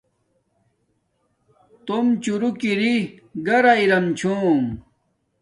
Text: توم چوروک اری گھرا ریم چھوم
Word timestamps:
توم 1.85 2.05
چوروک 2.23 2.61
اری 2.69 2.95
گھرا 3.47 3.73
ریم 3.89 4.05
چھوم 4.17 4.61